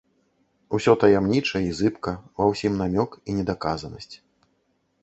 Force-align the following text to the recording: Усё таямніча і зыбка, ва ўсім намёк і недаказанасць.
Усё 0.77 0.95
таямніча 1.03 1.57
і 1.67 1.75
зыбка, 1.81 2.11
ва 2.41 2.49
ўсім 2.53 2.73
намёк 2.83 3.11
і 3.29 3.39
недаказанасць. 3.43 4.13